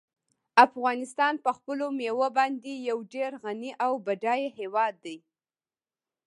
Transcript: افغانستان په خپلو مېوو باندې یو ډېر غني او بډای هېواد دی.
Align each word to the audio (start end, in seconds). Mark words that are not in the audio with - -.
افغانستان 0.65 1.33
په 1.45 1.51
خپلو 1.57 1.85
مېوو 1.97 2.27
باندې 2.37 2.71
یو 2.89 2.97
ډېر 3.13 3.31
غني 3.43 3.71
او 3.85 3.91
بډای 4.05 4.41
هېواد 4.57 4.93
دی. 5.05 5.17